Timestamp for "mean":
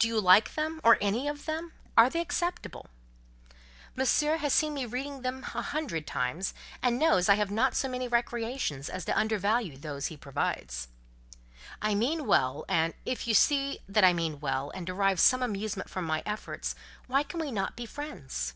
11.94-12.26, 14.12-14.40